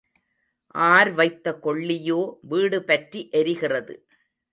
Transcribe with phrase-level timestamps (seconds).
[0.75, 2.21] R வைத்த கொள்ளியோ
[2.41, 3.95] வீடு பற்றி எரிகிறது.